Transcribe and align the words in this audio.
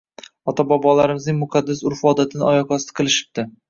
Ota-bobolarimizning 0.51 1.39
muqaddas 1.43 1.87
urf-odatini 1.93 2.53
oyoq 2.53 2.79
osti 2.81 3.01
qilishibdi. 3.03 3.53